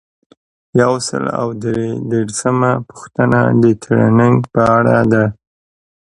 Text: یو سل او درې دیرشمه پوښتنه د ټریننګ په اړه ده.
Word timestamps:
یو 0.81 0.93
سل 1.07 1.23
او 1.41 1.47
درې 1.63 1.89
دیرشمه 2.09 2.71
پوښتنه 2.89 3.39
د 3.61 3.65
ټریننګ 3.83 4.37
په 4.53 4.61
اړه 4.77 4.97
ده. 5.11 5.25